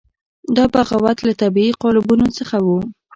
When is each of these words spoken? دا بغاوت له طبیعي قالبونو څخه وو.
دا 0.55 0.63
بغاوت 0.73 1.17
له 1.27 1.33
طبیعي 1.41 1.71
قالبونو 1.83 2.25
څخه 2.37 2.57
وو. 2.67 2.79